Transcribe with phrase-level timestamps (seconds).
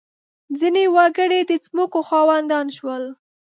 [0.59, 3.03] •ځینې وګړي د ځمکو خاوندان شول.